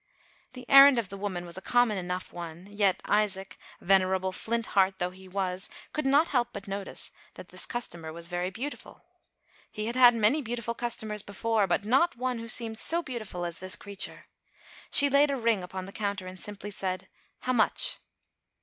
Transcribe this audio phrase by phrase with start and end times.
[0.53, 4.95] The errand of the woman was a common enough one, yet Isaac, venerable flint heart
[4.97, 9.03] though he was, could not help but notice that this customer was very beautiful.
[9.71, 13.59] He had had many beautiful customers before, but not one who seemed so beautiful as
[13.59, 14.25] this creature.
[14.89, 17.07] She laid a ring upon the counter and simply said"
[17.41, 17.99] How much